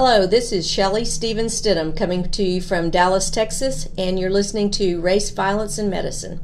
[0.00, 4.70] Hello, this is Shelley Stevens Stidham coming to you from Dallas, Texas, and you're listening
[4.70, 6.38] to Race, Violence, and Medicine.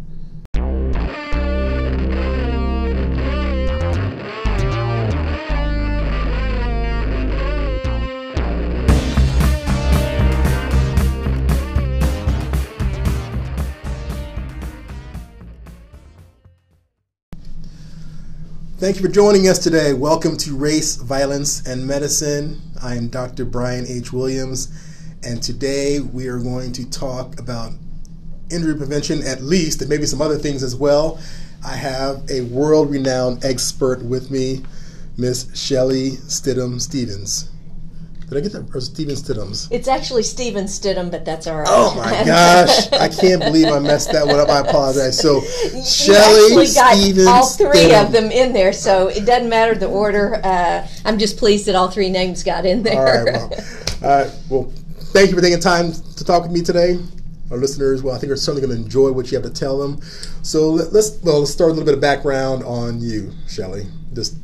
[18.78, 19.94] Thank you for joining us today.
[19.94, 22.60] Welcome to Race, Violence, and Medicine.
[22.84, 23.46] I am Dr.
[23.46, 24.12] Brian H.
[24.12, 24.68] Williams,
[25.22, 27.72] and today we are going to talk about
[28.50, 31.18] injury prevention at least, and maybe some other things as well.
[31.66, 34.64] I have a world renowned expert with me,
[35.16, 37.48] Miss Shelley Stidham Stevens.
[38.28, 38.74] Did I get that?
[38.74, 39.68] Or Steven Stidham's?
[39.70, 41.66] It's actually Steven Stidham, but that's all right.
[41.68, 42.90] Oh my gosh!
[42.92, 44.48] I can't believe I messed that one up.
[44.48, 45.18] I apologize.
[45.18, 45.40] So,
[45.84, 48.06] Shelley Stevens, all three Stidham.
[48.06, 50.40] of them in there, so it doesn't matter the order.
[50.42, 52.96] Uh, I'm just pleased that all three names got in there.
[52.96, 53.34] All right.
[53.34, 53.50] Well,
[54.02, 54.32] all right.
[54.48, 54.72] Well,
[55.12, 56.98] thank you for taking time to talk with me today.
[57.50, 59.78] Our listeners, well, I think are certainly going to enjoy what you have to tell
[59.78, 60.00] them.
[60.42, 63.86] So let, us well, let's start a little bit of background on you, Shelley.
[64.14, 64.36] Just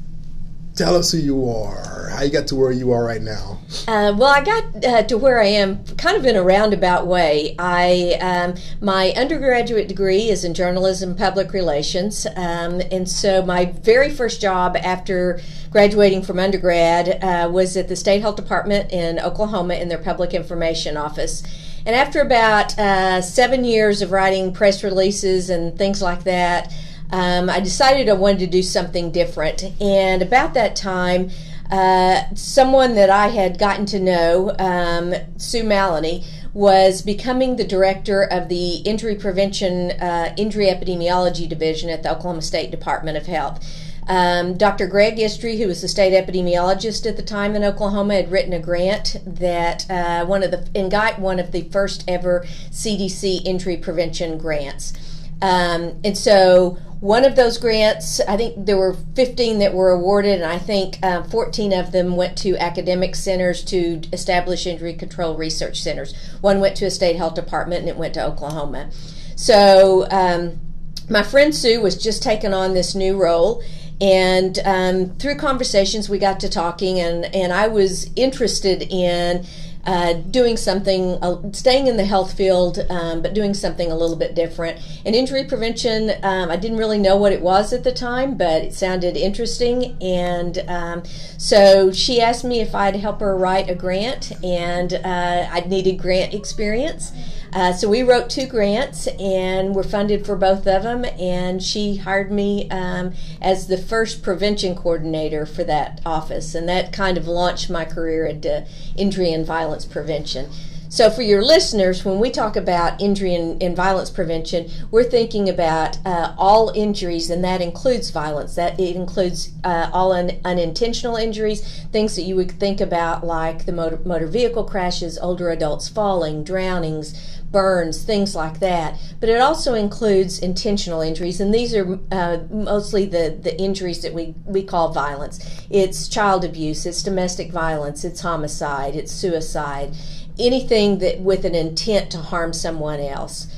[0.81, 3.59] tell us who you are, how you got to where you are right now.
[3.87, 7.55] Uh, well, I got uh, to where I am kind of in a roundabout way.
[7.59, 14.11] I um, my undergraduate degree is in journalism, public relations, um, and so my very
[14.11, 19.75] first job after graduating from undergrad uh, was at the state health department in Oklahoma
[19.75, 21.43] in their public information office.
[21.85, 26.73] And after about uh, seven years of writing press releases and things like that
[27.13, 29.65] um, I decided I wanted to do something different.
[29.81, 31.31] And about that time,
[31.71, 38.23] uh, someone that I had gotten to know, um, Sue Mallonee, was becoming the director
[38.23, 43.65] of the Injury Prevention, uh, Injury Epidemiology Division at the Oklahoma State Department of Health.
[44.09, 44.89] Um, Dr.
[44.89, 48.59] Greg Istre, who was the state epidemiologist at the time in Oklahoma, had written a
[48.59, 53.77] grant that uh, one of the and got one of the first ever CDC injury
[53.77, 54.95] prevention grants.
[55.41, 60.43] Um, and so one of those grants, I think there were 15 that were awarded,
[60.43, 65.35] and I think uh, 14 of them went to academic centers to establish injury control
[65.35, 66.15] research centers.
[66.43, 68.91] One went to a state health department, and it went to Oklahoma.
[69.35, 70.61] So um,
[71.09, 73.63] my friend Sue was just taking on this new role.
[74.03, 79.47] And um, through conversations, we got to talking, and, and I was interested in
[79.87, 84.17] uh, doing something, uh, staying in the health field, um, but doing something a little
[84.17, 84.81] bit different.
[85.05, 88.63] And injury prevention, um, I didn't really know what it was at the time, but
[88.63, 89.97] it sounded interesting.
[90.03, 91.03] And um,
[91.39, 95.99] so she asked me if I'd help her write a grant, and uh, I needed
[95.99, 97.13] grant experience.
[97.53, 101.05] Uh, so we wrote two grants and were funded for both of them.
[101.19, 106.55] And she hired me um, as the first prevention coordinator for that office.
[106.55, 108.67] And that kind of launched my career into
[108.97, 110.51] injury and violence prevention.
[110.91, 115.49] So, for your listeners, when we talk about injury and, and violence prevention, we're thinking
[115.49, 118.57] about uh, all injuries, and that includes violence.
[118.57, 123.67] That it includes uh, all un, unintentional injuries, things that you would think about like
[123.67, 128.99] the motor, motor vehicle crashes, older adults falling, drownings, burns, things like that.
[129.19, 134.15] But it also includes intentional injuries, and these are uh, mostly the, the injuries that
[134.15, 135.39] we, we call violence.
[135.69, 139.95] It's child abuse, it's domestic violence, it's homicide, it's suicide,
[140.39, 143.49] anything that with an intent to harm someone else.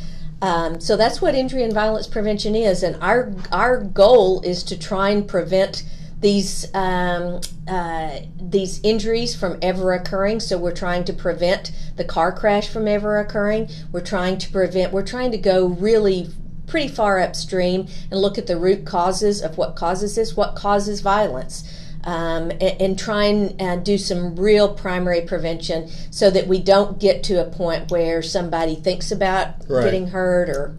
[0.41, 4.77] Um, so that's what injury and violence prevention is, and our our goal is to
[4.77, 5.85] try and prevent
[6.23, 10.41] these um, uh, these injuries from ever occurring.
[10.41, 13.69] So we're trying to prevent the car crash from ever occurring.
[13.91, 14.93] We're trying to prevent.
[14.93, 16.29] We're trying to go really
[16.67, 21.01] pretty far upstream and look at the root causes of what causes this, what causes
[21.01, 21.69] violence.
[22.05, 26.99] Um, and, and, try and uh, do some real primary prevention so that we don't
[26.99, 29.85] get to a point where somebody thinks about right.
[29.85, 30.77] getting hurt or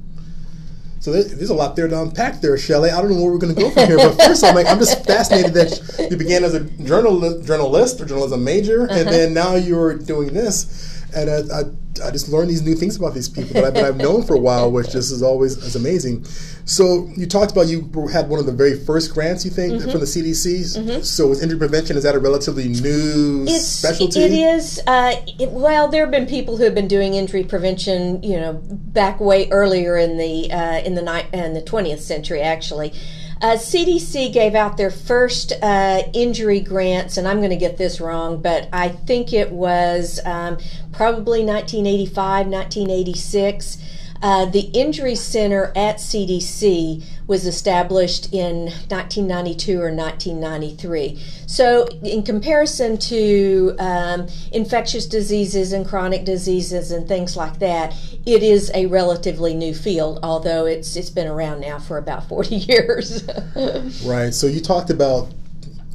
[1.03, 2.89] so there's, there's, a lot there to unpack there, Shelley.
[2.89, 4.79] I don't know where we're going to go from here, but first I'm like, I'm
[4.79, 8.99] just fascinated that you began as a journal, journalist or journalism major, uh-huh.
[9.01, 11.63] and then now you're doing this, and I, I
[12.01, 14.33] I just learned these new things about these people that, I, that I've known for
[14.33, 16.23] a while, which just is always is amazing.
[16.65, 19.91] So you talked about you had one of the very first grants you think mm-hmm.
[19.91, 20.77] from the CDC.
[20.77, 21.01] Mm-hmm.
[21.01, 24.21] So with injury prevention, is that a relatively new it's, specialty?
[24.21, 24.81] It is.
[24.87, 28.59] Uh, it, well, there have been people who have been doing injury prevention, you know,
[28.63, 32.93] back way earlier in the uh, in the ni- in the twentieth century, actually.
[33.43, 37.99] Uh, CDC gave out their first uh, injury grants, and I'm going to get this
[37.99, 40.59] wrong, but I think it was um,
[40.93, 43.79] probably 1985, 1986.
[44.23, 51.21] Uh, the Injury Center at CDC was established in 1992 or 1993.
[51.45, 57.93] So, in comparison to um, infectious diseases and chronic diseases and things like that,
[58.25, 62.55] it is a relatively new field, although it's it's been around now for about 40
[62.55, 63.27] years.
[64.05, 64.33] right.
[64.33, 65.33] So you talked about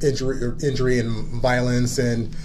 [0.03, 2.35] injury, injury and violence, and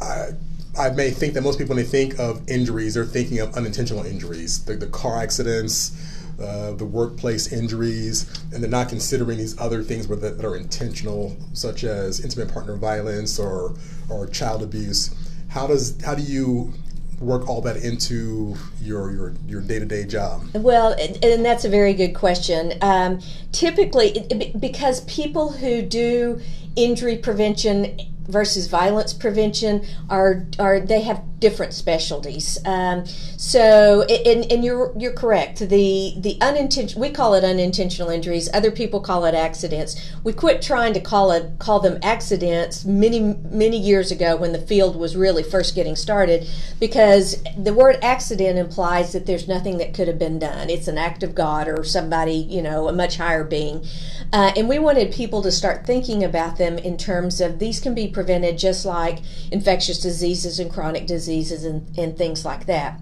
[0.00, 0.30] I,
[0.78, 4.04] I may think that most people, when they think of injuries, they're thinking of unintentional
[4.04, 5.92] injuries, the, the car accidents,
[6.40, 11.84] uh, the workplace injuries, and they're not considering these other things that, are intentional, such
[11.84, 13.74] as intimate partner violence or
[14.08, 15.14] or child abuse.
[15.48, 16.72] How does how do you
[17.20, 20.42] work all that into your your your day to day job?
[20.54, 22.72] Well, and that's a very good question.
[22.80, 23.20] Um,
[23.52, 24.26] typically,
[24.58, 26.40] because people who do
[26.76, 27.98] injury prevention
[28.30, 32.58] versus violence prevention are are they have different specialties.
[32.66, 35.60] Um, so, and, and you're you're correct.
[35.60, 38.50] The the unintentional we call it unintentional injuries.
[38.52, 39.96] Other people call it accidents.
[40.22, 44.60] We quit trying to call it call them accidents many many years ago when the
[44.60, 46.46] field was really first getting started,
[46.78, 50.68] because the word accident implies that there's nothing that could have been done.
[50.68, 53.86] It's an act of God or somebody you know a much higher being,
[54.32, 57.94] uh, and we wanted people to start thinking about them in terms of these can
[57.94, 59.20] be prevented just like
[59.50, 62.98] infectious diseases and chronic diseases diseases and, and things like that.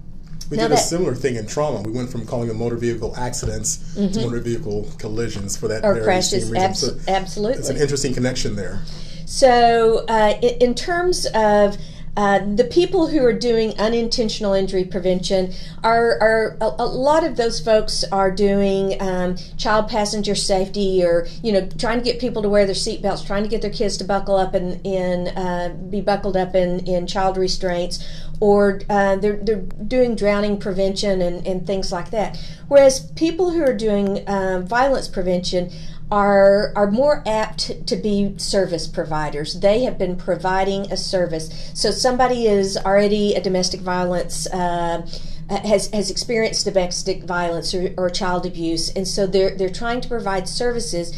[0.51, 1.83] We now did that, a similar thing in trauma.
[1.83, 4.13] We went from calling them motor vehicle accidents mm-hmm.
[4.13, 6.45] to motor vehicle collisions for that or very crashes.
[6.45, 6.71] Same reason.
[6.71, 8.83] Abs- so absolutely, it's an interesting connection there.
[9.27, 11.77] So, uh, in terms of
[12.19, 15.53] uh, the people who are doing unintentional injury prevention
[15.85, 21.29] are, are a, a lot of those folks are doing um, child passenger safety or
[21.45, 23.97] you know trying to get people to wear their seatbelts trying to get their kids
[23.97, 28.05] to buckle up and uh, be buckled up in, in child restraints
[28.41, 32.37] or uh, they're, they're doing drowning prevention and, and things like that.
[32.69, 35.71] Whereas people who are doing um, violence prevention
[36.11, 39.61] are are more apt to be service providers.
[39.61, 41.71] They have been providing a service.
[41.75, 44.47] So somebody is already a domestic violence.
[44.47, 45.07] Uh,
[45.49, 50.09] has has experienced domestic violence or, or child abuse, and so they're they're trying to
[50.09, 51.13] provide services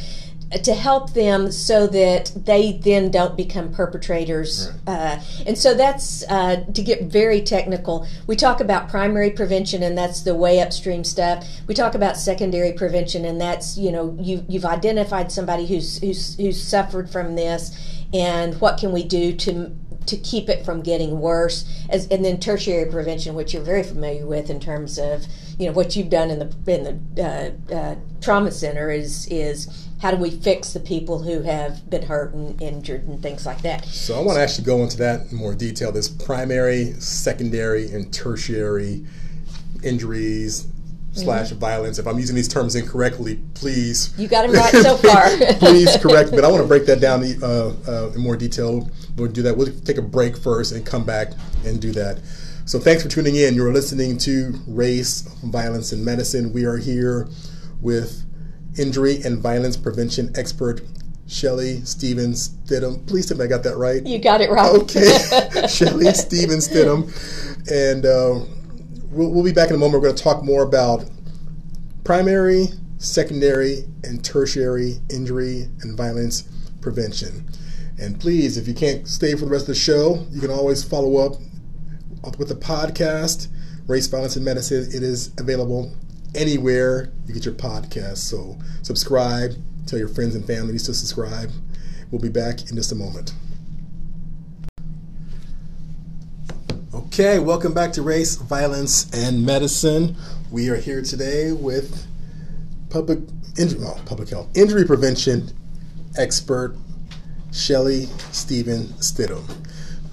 [0.50, 4.70] to help them so that they then don't become perpetrators.
[4.86, 4.94] Right.
[4.94, 8.06] Uh, and so that's uh, to get very technical.
[8.26, 11.46] We talk about primary prevention, and that's the way upstream stuff.
[11.68, 16.36] We talk about secondary prevention, and that's you know you you've identified somebody who's who's
[16.36, 19.76] who's suffered from this, and what can we do to
[20.06, 24.26] to keep it from getting worse as and then tertiary prevention which you're very familiar
[24.26, 25.26] with in terms of
[25.58, 29.88] you know what you've done in the in the uh, uh, trauma center is is
[30.00, 33.60] how do we fix the people who have been hurt and injured and things like
[33.62, 33.84] that.
[33.84, 35.92] So I want to actually go into that in more detail.
[35.92, 39.04] This primary, secondary, and tertiary
[39.82, 40.66] injuries
[41.12, 41.58] slash mm-hmm.
[41.58, 41.98] violence.
[41.98, 44.14] If I'm using these terms incorrectly, please.
[44.18, 45.28] You got them right so far.
[45.58, 46.36] please correct me.
[46.36, 48.88] But I want to break that down uh, uh, in more detail.
[49.16, 49.56] We'll do that.
[49.56, 51.32] We'll take a break first and come back
[51.66, 52.20] and do that.
[52.64, 53.54] So thanks for tuning in.
[53.54, 56.52] You're listening to Race, Violence, and Medicine.
[56.52, 57.28] We are here
[57.82, 58.24] with
[58.78, 60.80] injury and violence prevention expert
[61.26, 63.06] Shelly Stevens Stidham.
[63.06, 64.04] Please tell me I got that right.
[64.04, 64.68] You got it right.
[64.68, 65.16] Okay,
[65.68, 67.06] Shelly Stevens Stidham,
[67.70, 68.44] and uh,
[69.10, 70.02] we'll, we'll be back in a moment.
[70.02, 71.08] We're going to talk more about
[72.02, 72.66] primary,
[72.98, 76.42] secondary, and tertiary injury and violence
[76.80, 77.48] prevention.
[78.00, 80.82] And please, if you can't stay for the rest of the show, you can always
[80.82, 81.38] follow up
[82.38, 83.48] with the podcast,
[83.86, 84.88] Race, Violence, and Medicine.
[84.92, 85.92] It is available
[86.34, 88.18] anywhere you get your podcast.
[88.18, 89.52] So subscribe,
[89.86, 91.50] tell your friends and families to subscribe.
[92.10, 93.32] We'll be back in just a moment.
[96.92, 100.16] Okay, welcome back to Race, Violence, and Medicine.
[100.50, 102.06] We are here today with
[102.88, 103.20] public
[103.58, 105.50] injury, well, public health injury prevention
[106.16, 106.76] expert
[107.52, 109.44] Shelly Stephen Stidham.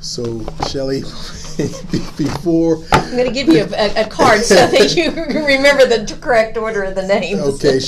[0.01, 1.01] So, Shelly,
[2.17, 6.55] before I'm going to give you a, a, card so that you remember the correct
[6.55, 7.39] order of the names.
[7.39, 7.79] Okay,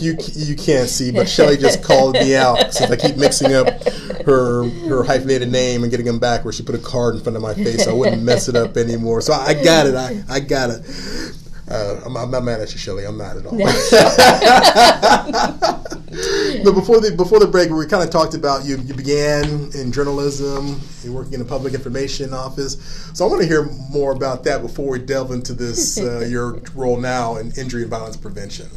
[0.00, 3.68] you you can't see, but Shelly just called me out since I keep mixing up
[4.26, 6.44] her her hyphenated name and getting them back.
[6.44, 8.56] Where she put a card in front of my face, so I wouldn't mess it
[8.56, 9.20] up anymore.
[9.20, 9.94] So I got it.
[9.94, 10.84] I I got it.
[11.70, 13.04] Uh, I'm, I'm, not mad at you, Shelly.
[13.04, 13.56] I'm not at all.
[16.64, 18.76] but before the before the break, we kind of talked about you.
[18.78, 20.80] You began in journalism.
[21.02, 22.76] You're working in a public information office.
[23.14, 26.60] So I want to hear more about that before we delve into this uh, your
[26.74, 28.68] role now in injury and violence prevention.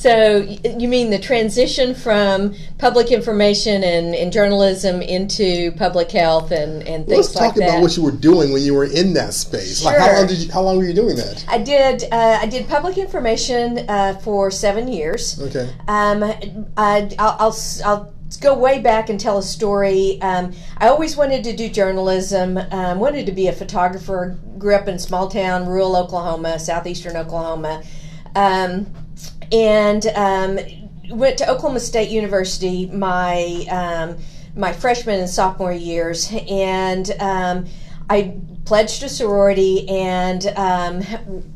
[0.00, 6.82] So you mean the transition from public information and, and journalism into public health and,
[6.88, 7.16] and things like that?
[7.16, 9.84] Let's talk about what you were doing when you were in that space.
[9.84, 10.16] Like how Sure.
[10.16, 11.44] long did you, how long were you doing that?
[11.48, 12.04] I did.
[12.10, 15.38] Uh, I did public information uh, for seven years.
[15.38, 15.70] Okay.
[15.86, 16.22] Um,
[16.78, 20.18] I, I'll, I'll, I'll go way back and tell a story.
[20.22, 22.56] Um, I always wanted to do journalism.
[22.56, 24.38] Um, wanted to be a photographer.
[24.56, 27.82] Grew up in small town, rural Oklahoma, southeastern Oklahoma,
[28.34, 28.86] um,
[29.52, 30.58] and um,
[31.10, 32.86] went to Oklahoma State University.
[32.86, 34.18] My um,
[34.56, 37.66] my freshman and sophomore years, and um,
[38.10, 41.02] I pledged a sorority, and um,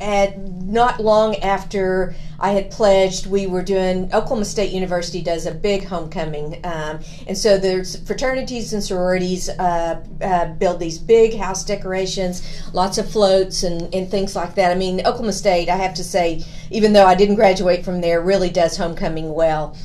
[0.00, 5.52] at not long after I had pledged, we were doing Oklahoma State University does a
[5.52, 11.64] big homecoming, um, and so there's fraternities and sororities uh, uh, build these big house
[11.64, 12.42] decorations,
[12.73, 14.70] lots of floats and, and things like that.
[14.70, 18.20] I mean, Oklahoma State, I have to say, even though I didn't graduate from there,
[18.20, 19.76] really does homecoming well.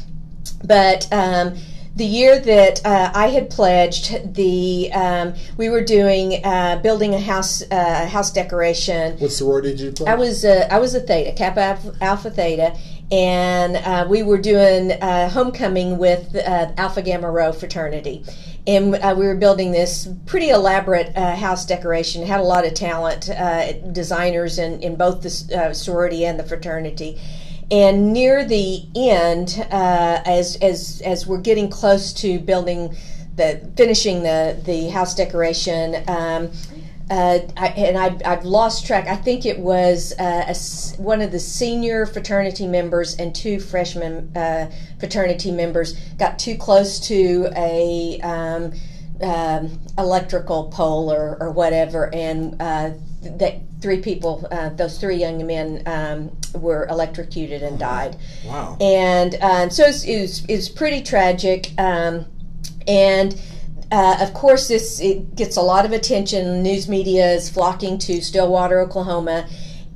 [0.63, 1.55] But um,
[1.95, 7.19] the year that uh, I had pledged, the um, we were doing uh, building a
[7.19, 9.17] house uh, house decoration.
[9.17, 10.11] What sorority did you play?
[10.11, 12.77] I was uh, I was a Theta Kappa Alpha, Alpha Theta,
[13.11, 18.23] and uh, we were doing uh, homecoming with uh, Alpha Gamma Rho fraternity,
[18.67, 22.25] and uh, we were building this pretty elaborate uh, house decoration.
[22.25, 27.19] Had a lot of talent, uh, designers in in both the sorority and the fraternity.
[27.71, 32.95] And near the end, uh, as as as we're getting close to building
[33.35, 36.03] the finishing the the house decoration.
[36.07, 36.51] Um,
[37.11, 39.07] uh, I, and I, I've lost track.
[39.07, 44.31] I think it was uh, a one of the senior fraternity members and two freshman
[44.37, 48.73] uh, fraternity members got too close to a um,
[49.21, 55.45] um, electrical pole or, or whatever, and uh, that three people, uh, those three young
[55.45, 58.77] men, um, were electrocuted and died wow.
[58.79, 61.71] and um, so it's, it, was, it was pretty tragic.
[61.77, 62.25] Um,
[62.87, 63.39] and
[63.91, 66.61] uh, of course, this it gets a lot of attention.
[66.61, 69.47] News media is flocking to Stillwater, Oklahoma.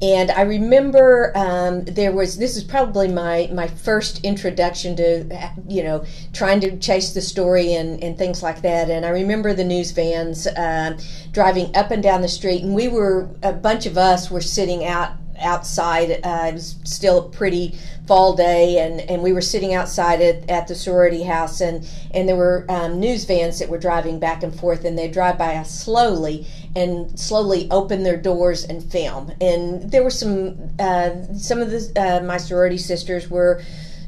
[0.04, 5.82] And I remember um, there was this is probably my my first introduction to you
[5.82, 8.90] know trying to chase the story and, and things like that.
[8.90, 10.98] And I remember the news vans um
[11.32, 14.84] driving up and down the street, and we were a bunch of us were sitting
[14.84, 16.12] out outside.
[16.24, 20.50] Uh, it was still a pretty fall day, and, and we were sitting outside at,
[20.50, 24.44] at the sorority house, and, and there were um, news vans that were driving back
[24.44, 29.32] and forth, and they drive by us slowly and slowly open their doors and film.
[29.40, 33.62] And there were some uh, some of the uh, my sorority sisters were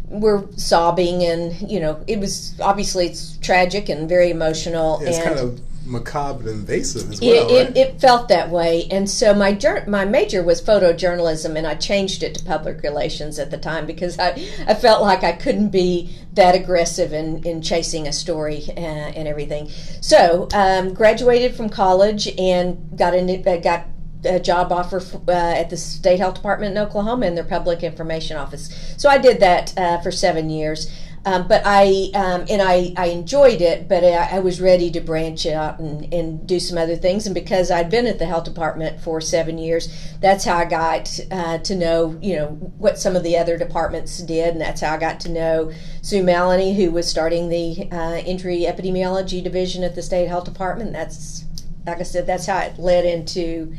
[0.08, 5.00] were sobbing, and you know it was obviously it's tragic and very emotional.
[5.02, 7.78] It's and kind of macabre and invasive as it, well, it, right?
[7.78, 12.24] it felt that way, and so my jour- my major was photojournalism, and I changed
[12.24, 14.30] it to public relations at the time because I,
[14.68, 19.28] I felt like I couldn't be that aggressive in, in chasing a story uh, and
[19.28, 19.70] everything.
[20.02, 23.86] So um, graduated from college and got a uh, got
[24.26, 28.38] a job offer uh, at the state health department in Oklahoma in their public information
[28.38, 28.96] office.
[28.98, 30.92] So I did that uh, for seven years.
[31.26, 35.02] Um, but I um, and I, I enjoyed it, but I, I was ready to
[35.02, 37.26] branch out and, and do some other things.
[37.26, 39.90] And because I'd been at the health department for seven years,
[40.22, 44.20] that's how I got uh, to know you know what some of the other departments
[44.20, 45.72] did, and that's how I got to know
[46.04, 50.94] Sue Mallonee, who was starting the uh, injury epidemiology division at the state health department.
[50.94, 51.46] That's
[51.88, 53.76] like I said, that's how it led into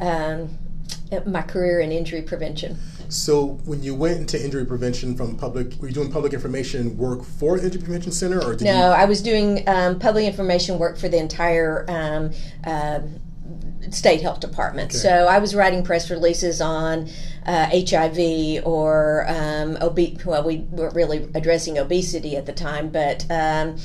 [0.00, 0.58] um,
[1.26, 2.78] my career in injury prevention.
[3.08, 7.24] So when you went into injury prevention from public, were you doing public information work
[7.24, 8.78] for Injury Prevention Center, or did No, you?
[8.78, 12.32] I was doing um, public information work for the entire um,
[12.64, 13.20] um
[13.90, 14.90] state health department.
[14.90, 14.98] Okay.
[14.98, 17.08] So I was writing press releases on
[17.46, 23.26] uh, HIV or um, well, we weren't really addressing obesity at the time, but.
[23.30, 23.76] Um,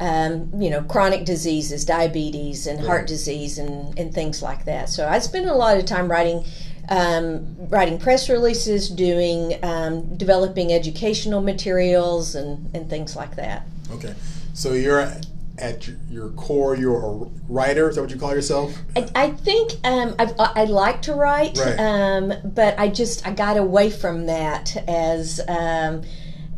[0.00, 4.88] um, you know, chronic diseases, diabetes, and heart disease, and, and things like that.
[4.88, 6.44] So I spent a lot of time writing
[6.88, 13.66] um, writing press releases, doing um, developing educational materials, and, and things like that.
[13.92, 14.14] Okay,
[14.54, 15.26] so you're at,
[15.58, 17.10] at your- your core, you're a
[17.48, 17.88] writer.
[17.88, 18.76] Is that what you call yourself?
[18.96, 21.76] I, I think um, I've, I like to write, Right.
[21.78, 26.02] um, but I just I got away from that as um,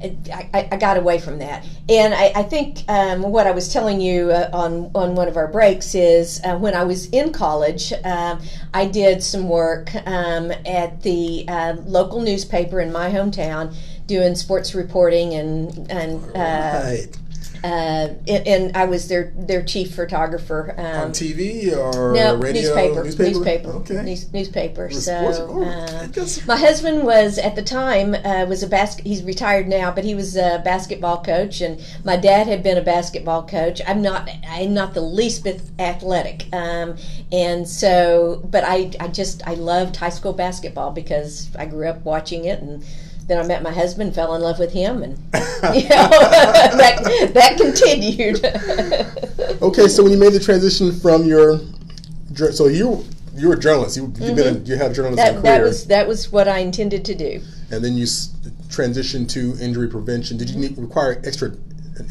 [0.02, 4.00] I, I, got away from that, and I, I think um, what I was telling
[4.00, 7.92] you uh, on on one of our breaks is uh, when I was in college,
[8.04, 8.40] um,
[8.72, 13.74] I did some work um, at the uh, local newspaper in my hometown,
[14.06, 17.19] doing sports reporting and and uh, right.
[17.62, 20.74] Uh, and, and, I was their their chief photographer.
[20.78, 22.62] Um, On TV or no, radio?
[22.62, 23.04] Newspaper.
[23.04, 23.30] Newspaper.
[23.30, 23.68] Newspaper.
[23.68, 24.02] Okay.
[24.02, 24.90] News, newspaper.
[24.90, 26.08] So oh, uh,
[26.46, 29.06] my husband was at the time uh, was a basket.
[29.06, 32.82] He's retired now, but he was a basketball coach, and my dad had been a
[32.82, 33.80] basketball coach.
[33.86, 34.28] I'm not.
[34.48, 36.96] I'm not the least bit athletic, um,
[37.30, 42.04] and so, but I I just I loved high school basketball because I grew up
[42.04, 42.84] watching it and
[43.30, 45.16] then I met my husband, fell in love with him, and
[45.74, 48.44] you know, that, that continued.
[49.62, 51.60] okay, so when you made the transition from your,
[52.52, 53.04] so you
[53.36, 53.96] you were a journalist.
[53.96, 54.34] You you've mm-hmm.
[54.34, 54.66] been a, mm-hmm.
[54.66, 55.42] you had a journalism that, career.
[55.42, 57.40] That was that was what I intended to do.
[57.70, 58.34] And then you s-
[58.66, 60.36] transitioned to injury prevention.
[60.36, 61.52] Did you need, require extra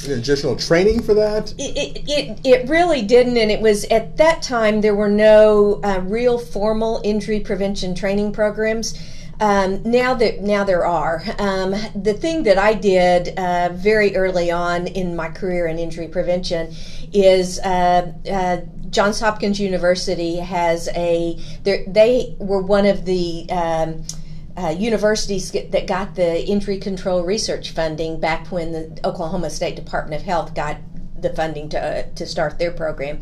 [0.07, 1.53] additional training for that?
[1.57, 5.99] It, it, it really didn't, and it was at that time there were no uh,
[6.05, 8.97] real formal injury prevention training programs.
[9.39, 11.23] Um, now that now there are.
[11.37, 16.09] Um, the thing that I did uh, very early on in my career in injury
[16.09, 16.75] prevention
[17.13, 18.57] is uh, uh,
[18.89, 24.03] Johns Hopkins University has a they were one of the um,
[24.57, 30.21] uh, universities that got the injury control research funding back when the Oklahoma State Department
[30.21, 30.77] of Health got
[31.21, 33.19] the funding to uh, to start their program.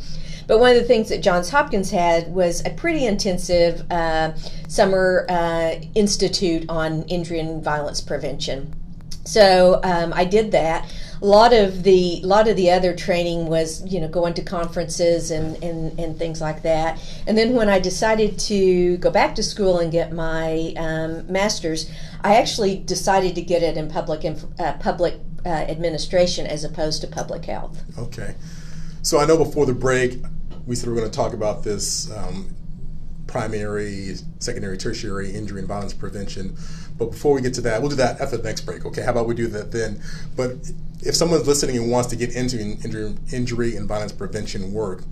[0.47, 4.33] But one of the things that Johns Hopkins had was a pretty intensive uh,
[4.67, 8.73] summer uh, institute on injury and violence prevention.
[9.27, 10.89] So um, I did that.
[11.21, 15.31] A lot of the lot of the other training was you know going to conferences
[15.31, 16.97] and, and, and things like that.
[17.27, 21.91] And then when I decided to go back to school and get my um, master's,
[22.21, 24.23] I actually decided to get it in public
[24.59, 25.15] uh, public
[25.45, 27.83] uh, administration as opposed to public health.
[27.97, 28.35] Okay.
[29.01, 30.19] So I know before the break,
[30.65, 32.53] we said we are going to talk about this um,
[33.27, 36.57] primary, secondary, tertiary injury and violence prevention.
[36.97, 38.85] But before we get to that, we'll do that after the next break.
[38.85, 40.01] Okay, how about we do that then?
[40.35, 45.03] But if someone's listening and wants to get into injury, injury and violence prevention work,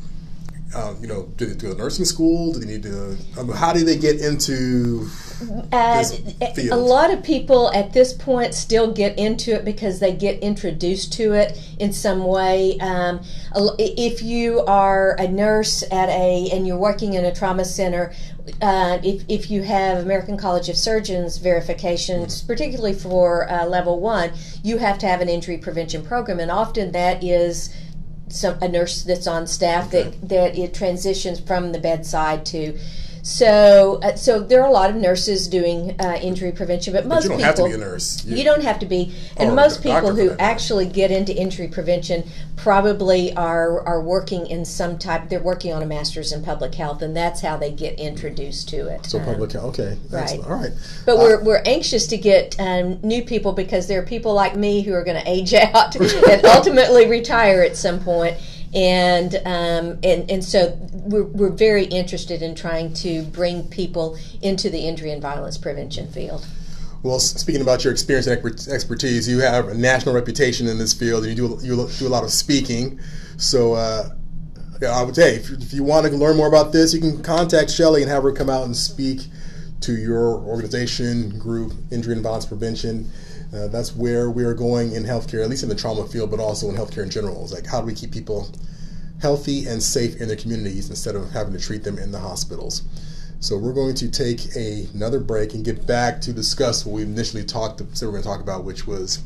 [0.75, 2.53] um, you know, do they do a nursing school?
[2.53, 3.17] Do they need to?
[3.37, 5.07] Um, how do they get into
[5.71, 6.03] uh,
[6.71, 11.13] a lot of people at this point still get into it because they get introduced
[11.13, 12.77] to it in some way.
[12.79, 13.21] Um,
[13.77, 18.13] if you are a nurse at a and you're working in a trauma center,
[18.61, 22.47] uh, if, if you have American College of Surgeons verifications, mm-hmm.
[22.47, 24.31] particularly for uh, level one,
[24.63, 27.73] you have to have an injury prevention program, and often that is
[28.27, 30.03] some a nurse that's on staff okay.
[30.03, 32.77] that that it transitions from the bedside to
[33.25, 37.23] so, uh, so there are a lot of nurses doing uh, injury prevention, but most
[37.23, 38.23] but people have to be a nurse.
[38.23, 42.23] You, you don't have to be, and most people who actually get into injury prevention
[42.55, 45.27] probably are are working in some type.
[45.27, 48.89] They're working on a master's in public health, and that's how they get introduced to
[48.89, 49.07] it.
[49.07, 50.39] So um, public health, okay, right?
[50.41, 50.73] All right.
[51.07, 54.55] But uh, we're we're anxious to get um, new people because there are people like
[54.55, 55.95] me who are going to age out
[56.29, 58.37] and ultimately retire at some point
[58.75, 64.69] and um, and and so we're, we're very interested in trying to bring people into
[64.69, 66.45] the injury and violence prevention field.
[67.01, 71.23] Well, speaking about your experience and expertise, you have a national reputation in this field,
[71.23, 72.99] and you do you do a lot of speaking.
[73.37, 74.09] So, uh,
[74.85, 77.71] I would say if, if you want to learn more about this, you can contact
[77.71, 79.21] Shelly and have her come out and speak
[79.81, 83.09] to your organization, group, injury and violence prevention.
[83.53, 86.39] Uh, that's where we are going in healthcare, at least in the trauma field, but
[86.39, 87.43] also in healthcare in general.
[87.43, 88.49] It's like how do we keep people
[89.21, 92.83] healthy and safe in their communities instead of having to treat them in the hospitals.
[93.39, 97.03] So we're going to take a, another break and get back to discuss what we
[97.03, 99.21] initially talked said we're going to talk about, which was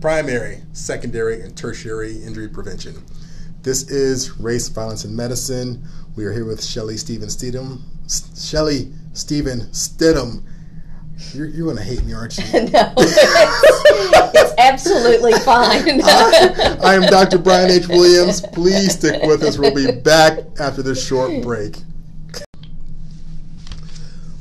[0.00, 3.04] primary, secondary, and tertiary injury prevention.
[3.62, 5.84] This is Race, Violence, and Medicine.
[6.16, 7.82] We are here with Shelly Stephen Stidham.
[8.36, 10.42] Shelly Stephen Stidham
[11.32, 12.44] you're, you're going to hate me, aren't you?
[12.52, 13.18] no, it's,
[14.34, 16.00] it's absolutely fine.
[16.02, 17.38] I, I am Dr.
[17.38, 17.88] Brian H.
[17.88, 18.40] Williams.
[18.40, 19.58] Please stick with us.
[19.58, 21.76] We'll be back after this short break.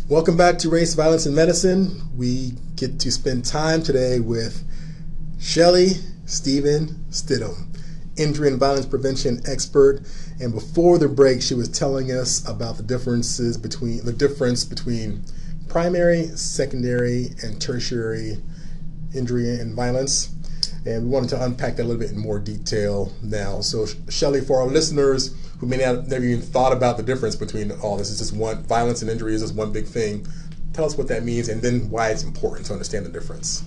[0.07, 2.01] Welcome back to Race, Violence, and Medicine.
[2.15, 4.63] We get to spend time today with
[5.39, 5.89] Shelly
[6.25, 7.75] Stephen Stidham,
[8.17, 10.01] injury and violence prevention expert.
[10.39, 15.23] And before the break, she was telling us about the differences between the difference between
[15.77, 18.35] primary, secondary, and tertiary
[19.13, 20.33] injury and violence.
[20.87, 23.61] And we wanted to unpack that a little bit in more detail now.
[23.61, 27.35] So, Shelly, for our listeners who may not have never even thought about the difference
[27.35, 30.25] between all this, is just one violence and injury is just one big thing.
[30.73, 33.63] Tell us what that means and then why it's important to understand the difference.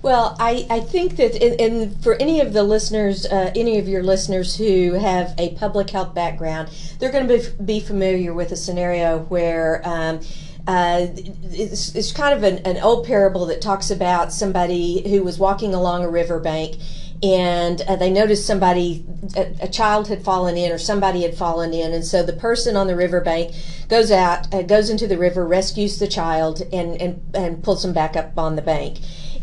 [0.00, 4.02] Well, I, I think that, and for any of the listeners, uh, any of your
[4.02, 8.56] listeners who have a public health background, they're going to be, be familiar with a
[8.56, 10.20] scenario where um,
[10.66, 11.06] uh,
[11.50, 15.74] it's, it's, kind of an, an, old parable that talks about somebody who was walking
[15.74, 16.76] along a riverbank
[17.22, 19.04] and uh, they noticed somebody,
[19.36, 22.76] a, a, child had fallen in, or somebody had fallen in, and so the person
[22.76, 23.54] on the riverbank
[23.88, 27.92] goes out, uh, goes into the river, rescues the child, and, and, and pulls them
[27.92, 28.98] back up on the bank.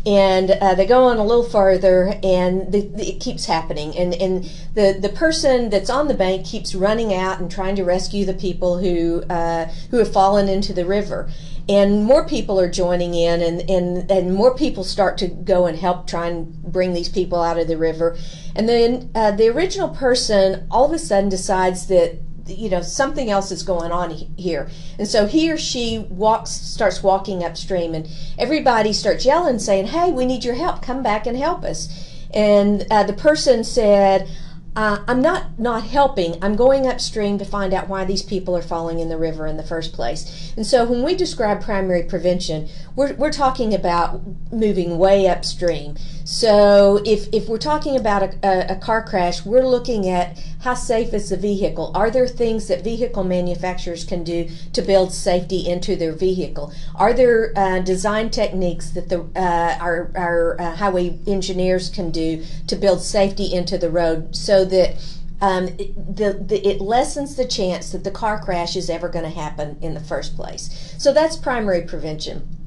[0.06, 3.96] And uh, they go on a little farther, and the, the, it keeps happening.
[3.96, 7.84] And, and the, the person that's on the bank keeps running out and trying to
[7.84, 11.30] rescue the people who, uh, who have fallen into the river
[11.68, 15.78] and more people are joining in and, and, and more people start to go and
[15.78, 18.16] help try and bring these people out of the river
[18.56, 22.18] and then uh, the original person all of a sudden decides that
[22.50, 27.02] you know something else is going on here and so he or she walks starts
[27.02, 28.08] walking upstream and
[28.38, 31.88] everybody starts yelling saying hey we need your help come back and help us
[32.32, 34.28] and uh, the person said
[34.76, 36.42] uh, I'm not not helping.
[36.42, 39.56] I'm going upstream to find out why these people are falling in the river in
[39.56, 40.52] the first place.
[40.56, 45.96] And so when we describe primary prevention, we're, we're talking about moving way upstream.
[46.30, 50.74] So if, if we're talking about a, a, a car crash, we're looking at how
[50.74, 51.90] safe is the vehicle?
[51.92, 56.72] Are there things that vehicle manufacturers can do to build safety into their vehicle?
[56.94, 62.44] Are there uh, design techniques that the uh, our, our uh, highway engineers can do
[62.68, 65.04] to build safety into the road so that
[65.40, 69.24] um, it, the, the, it lessens the chance that the car crash is ever going
[69.24, 70.94] to happen in the first place.
[70.96, 72.59] So that's primary prevention.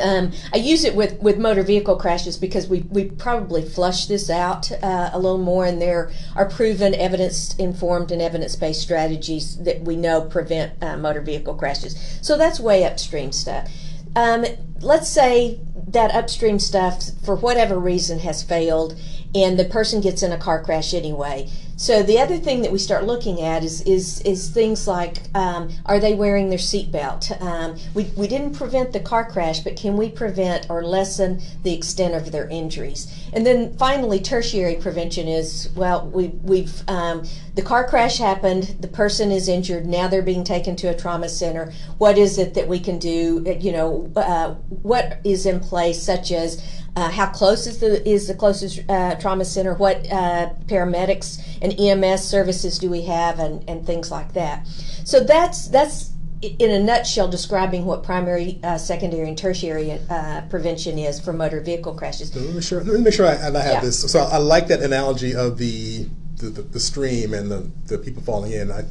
[0.00, 4.30] Um, I use it with, with motor vehicle crashes because we, we probably flush this
[4.30, 9.56] out uh, a little more, and there are proven evidence informed and evidence based strategies
[9.58, 11.96] that we know prevent uh, motor vehicle crashes.
[12.22, 13.68] So that's way upstream stuff.
[14.16, 14.44] Um,
[14.80, 18.98] let's say that upstream stuff, for whatever reason, has failed,
[19.34, 21.48] and the person gets in a car crash anyway.
[21.80, 25.70] So the other thing that we start looking at is is is things like um,
[25.86, 27.40] are they wearing their seatbelt?
[27.40, 31.72] Um, we we didn't prevent the car crash, but can we prevent or lessen the
[31.72, 33.10] extent of their injuries?
[33.32, 38.88] And then finally, tertiary prevention is well, we we've um, the car crash happened, the
[38.88, 41.72] person is injured, now they're being taken to a trauma center.
[41.96, 43.42] What is it that we can do?
[43.58, 44.50] You know, uh,
[44.82, 46.62] what is in place, such as
[46.96, 49.74] uh, how close is the is the closest uh, trauma center?
[49.74, 54.66] What uh, paramedics and EMS services do we have, and, and things like that.
[55.04, 60.98] So that's that's in a nutshell describing what primary, uh, secondary, and tertiary uh, prevention
[60.98, 62.34] is for motor vehicle crashes.
[62.34, 62.82] let me make sure.
[62.82, 63.80] Let me make sure I, I have yeah.
[63.80, 64.10] this.
[64.10, 68.22] So I like that analogy of the the, the, the stream and the, the people
[68.22, 68.72] falling in.
[68.72, 68.84] I,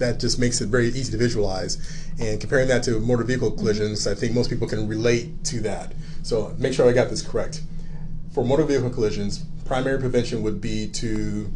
[0.00, 1.78] that just makes it very easy to visualize.
[2.18, 5.92] And comparing that to motor vehicle collisions, I think most people can relate to that.
[6.22, 7.62] So make sure I got this correct.
[8.34, 11.50] For motor vehicle collisions, primary prevention would be to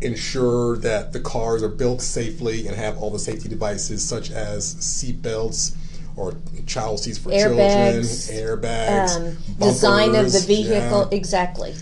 [0.00, 4.72] ensure that the cars are built safely and have all the safety devices such as
[4.80, 5.76] seat belts
[6.16, 6.34] or
[6.66, 9.22] child seats for airbags, children, airbags, um,
[9.58, 11.16] bumpers, design of the vehicle, yeah.
[11.16, 11.74] exactly.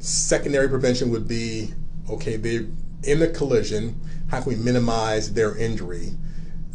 [0.00, 1.72] Secondary prevention would be
[2.10, 2.66] okay, they're
[3.06, 6.12] in the collision, how can we minimize their injury?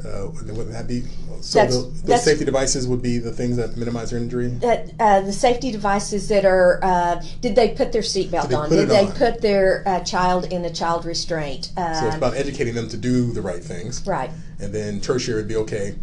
[0.03, 1.01] Uh, would that be
[1.41, 1.59] so?
[1.59, 4.47] That's, the, the safety devices would be the things that minimize their injury.
[4.47, 6.79] That uh, the safety devices that are.
[6.81, 8.69] Uh, did they put their seatbelt on?
[8.69, 9.11] Did they on?
[9.11, 11.65] put their uh, child in a child restraint?
[11.75, 14.05] so it's um, about educating them to do the right things.
[14.07, 14.29] Right.
[14.61, 15.95] And then tertiary would be okay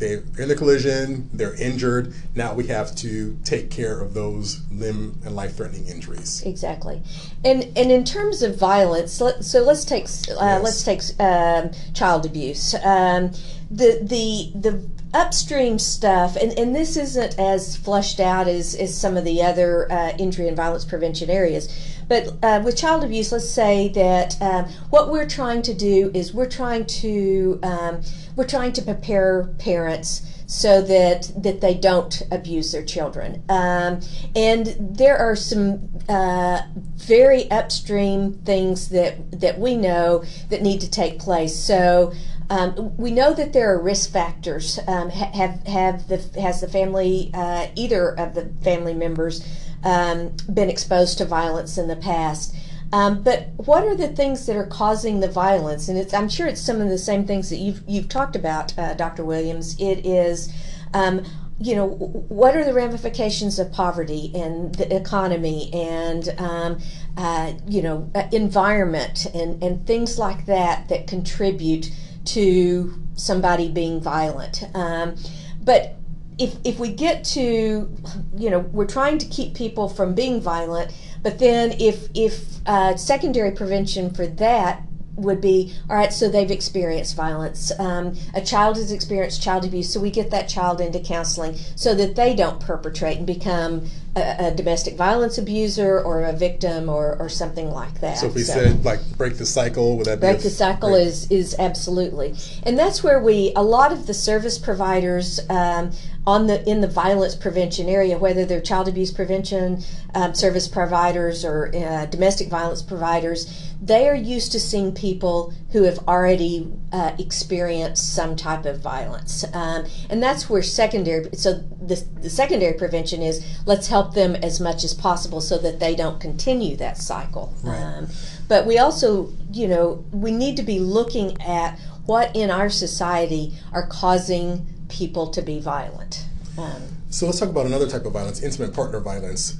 [0.00, 2.14] they're in the collision, they're injured.
[2.34, 6.42] Now we have to take care of those limb and life threatening injuries.
[6.44, 7.02] Exactly.
[7.44, 10.62] And and in terms of violence, so let's take uh, yes.
[10.62, 12.74] let's take um, child abuse.
[12.82, 13.32] Um,
[13.70, 19.16] the the the upstream stuff, and, and this isn't as flushed out as, as some
[19.16, 21.68] of the other uh, injury and violence prevention areas.
[22.08, 26.34] But uh, with child abuse, let's say that um, what we're trying to do is
[26.34, 28.00] we're trying to um,
[28.34, 33.44] we're trying to prepare parents so that that they don't abuse their children.
[33.48, 34.00] Um,
[34.34, 36.62] and there are some uh,
[36.96, 41.56] very upstream things that that we know that need to take place.
[41.56, 42.12] So.
[42.50, 44.78] Um, we know that there are risk factors.
[44.88, 49.46] Um, have have the has the family uh, either of the family members
[49.84, 52.54] um, been exposed to violence in the past.
[52.92, 55.88] Um, but what are the things that are causing the violence?
[55.88, 58.94] And I'm sure it's some of the same things that you've you've talked about, uh,
[58.94, 59.24] Dr.
[59.24, 59.76] Williams.
[59.78, 60.52] It is,
[60.92, 61.24] um,
[61.60, 66.78] you know, what are the ramifications of poverty and the economy and um,
[67.16, 71.92] uh, you know uh, environment and and things like that that contribute
[72.26, 74.64] to somebody being violent.
[74.74, 75.16] Um,
[75.62, 75.96] but
[76.40, 77.94] if if we get to
[78.36, 80.90] you know we're trying to keep people from being violent
[81.22, 84.82] but then if if uh, secondary prevention for that
[85.16, 89.92] would be all right so they've experienced violence um, a child has experienced child abuse
[89.92, 94.46] so we get that child into counseling so that they don't perpetrate and become a,
[94.46, 98.18] a, domestic violence abuser or a victim or, or something like that.
[98.18, 101.06] So if we so, said like break the cycle, would that break the cycle break?
[101.06, 105.92] is is absolutely, and that's where we a lot of the service providers um,
[106.26, 109.82] on the in the violence prevention area, whether they're child abuse prevention
[110.14, 115.84] um, service providers or uh, domestic violence providers, they are used to seeing people who
[115.84, 121.28] have already uh, experienced some type of violence, um, and that's where secondary.
[121.34, 125.80] So the the secondary prevention is let's help them as much as possible so that
[125.80, 127.54] they don't continue that cycle.
[127.62, 127.80] Right.
[127.80, 128.08] Um,
[128.48, 133.54] but we also, you know, we need to be looking at what in our society
[133.72, 136.24] are causing people to be violent.
[136.58, 139.58] Um, so let's talk about another type of violence, intimate partner violence.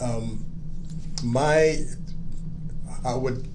[0.00, 0.44] Um,
[1.24, 1.78] my,
[3.04, 3.48] I would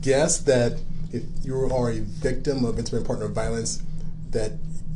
[0.00, 0.80] guess that
[1.12, 3.82] if you are a victim of intimate partner violence,
[4.30, 4.52] that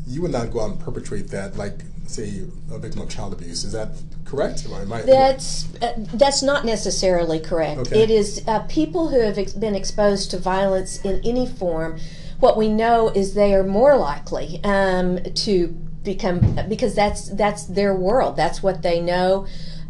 [0.06, 3.64] you would not go out and perpetrate that, like say a victim of child abuse.
[3.64, 3.90] Is that
[4.24, 4.66] correct?
[4.66, 7.80] Am I, that's uh, that's not necessarily correct.
[7.80, 8.02] Okay.
[8.02, 11.98] It is uh, people who have ex- been exposed to violence in any form
[12.44, 15.68] what we know is they are more likely um, to
[16.02, 18.36] become because that's that's their world.
[18.36, 19.46] That's what they know,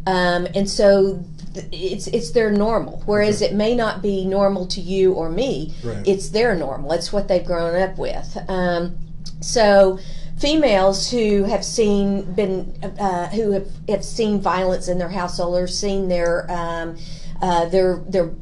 [0.07, 1.25] um, and so
[1.73, 3.03] it's it's their normal.
[3.07, 3.51] Whereas okay.
[3.51, 5.75] it may not be normal to you or me.
[5.83, 6.07] Right.
[6.07, 6.93] It's their normal.
[6.93, 8.39] It's what they've grown up with.
[8.49, 8.99] Um,
[9.41, 9.99] so
[10.39, 15.67] females who have seen been uh, who have, have seen violence in their household or
[15.67, 16.97] seen their um,
[17.41, 18.33] uh, their their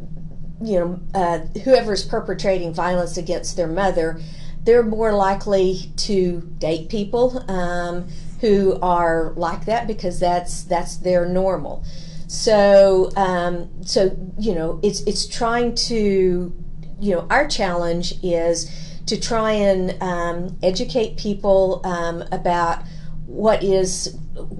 [0.62, 4.20] you know, uh, whoever's perpetrating violence against their mother,
[4.62, 8.08] they're more likely to date people um,
[8.40, 11.84] who are like that because that's that's their normal.
[12.28, 16.54] So um, so you know, it's it's trying to
[17.00, 18.70] you know our challenge is
[19.06, 22.82] to try and um, educate people um, about
[23.26, 24.16] what is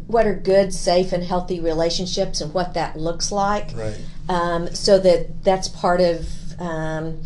[0.07, 3.70] what are good, safe, and healthy relationships and what that looks like.
[3.74, 3.98] Right.
[4.28, 6.28] Um, so that that's part of
[6.59, 7.20] um,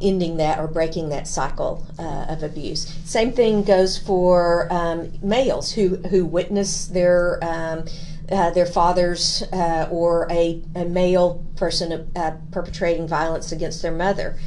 [0.00, 2.86] ending that or breaking that cycle uh, of abuse.
[3.04, 7.38] Same thing goes for um, males who who witness their.
[7.42, 7.84] Um,
[8.30, 14.38] uh, their fathers uh, or a, a, male person uh, perpetrating violence against their mother.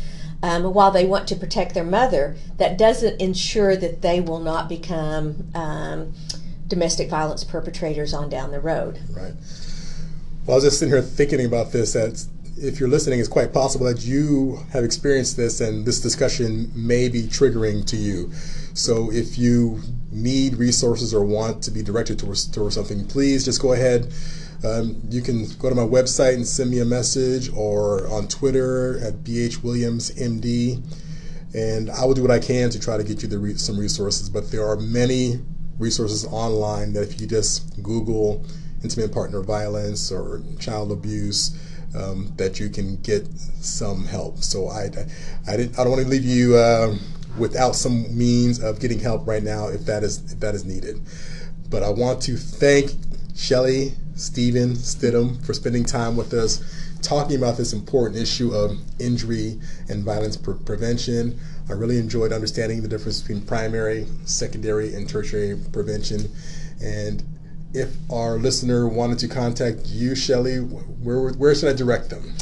[0.43, 4.67] Um, while they want to protect their mother, that doesn't ensure that they will not
[4.67, 6.13] become um,
[6.67, 8.99] domestic violence perpetrators on down the road.
[9.11, 9.33] Right.
[10.45, 11.93] Well, I was just sitting here thinking about this.
[11.93, 12.25] That
[12.57, 17.09] if you're listening, it's quite possible that you have experienced this, and this discussion may
[17.09, 18.31] be triggering to you.
[18.73, 23.61] So, if you need resources or want to be directed towards, towards something, please just
[23.61, 24.11] go ahead.
[24.63, 28.99] Um, you can go to my website and send me a message, or on Twitter
[28.99, 30.83] at bhwilliamsmd,
[31.53, 33.79] and I will do what I can to try to get you the re- some
[33.79, 34.29] resources.
[34.29, 35.39] But there are many
[35.79, 38.45] resources online that if you just Google
[38.83, 41.57] intimate partner violence or child abuse,
[41.95, 43.27] um, that you can get
[43.59, 44.43] some help.
[44.43, 44.89] So I,
[45.47, 46.95] I, didn't, I don't want to leave you uh,
[47.37, 51.01] without some means of getting help right now if that is if that is needed.
[51.69, 52.91] But I want to thank
[53.35, 56.63] Shelly Stephen Stidham for spending time with us
[57.01, 61.39] talking about this important issue of injury and violence pre- prevention.
[61.69, 66.29] I really enjoyed understanding the difference between primary, secondary, and tertiary prevention.
[66.83, 67.23] And
[67.73, 72.35] if our listener wanted to contact you, Shelly, where, where should I direct them?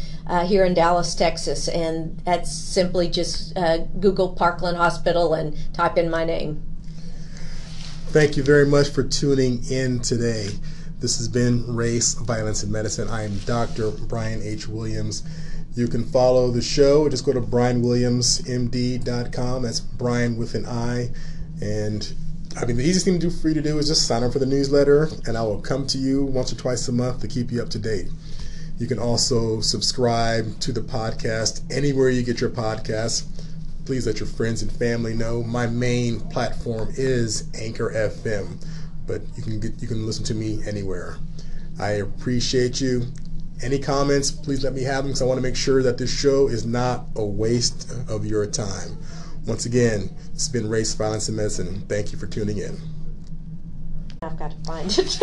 [0.45, 3.55] here in Dallas, Texas, and that's simply just
[3.99, 6.61] Google Parkland Hospital and type in my name.
[8.07, 10.49] Thank you very much for tuning in today.
[10.99, 13.07] This has been Race, Violence, and Medicine.
[13.09, 13.91] I am Dr.
[13.91, 14.67] Brian H.
[14.67, 15.23] Williams.
[15.75, 17.09] You can follow the show.
[17.09, 19.61] Just go to brianwilliamsmd.com.
[19.61, 21.09] That's Brian with an I.
[21.61, 22.13] And
[22.57, 24.33] I mean, the easiest thing to do for you to do is just sign up
[24.33, 27.27] for the newsletter, and I will come to you once or twice a month to
[27.27, 28.07] keep you up to date.
[28.77, 33.25] You can also subscribe to the podcast anywhere you get your podcasts.
[33.85, 35.43] Please let your friends and family know.
[35.43, 38.59] My main platform is Anchor FM
[39.07, 41.17] but you can get you can listen to me anywhere.
[41.79, 43.03] I appreciate you.
[43.61, 46.13] Any comments, please let me have them because I want to make sure that this
[46.13, 48.97] show is not a waste of your time.
[49.45, 51.85] Once again, it's been Race, Violence, and Medicine.
[51.87, 52.77] Thank you for tuning in.
[54.21, 55.17] I've got to find it.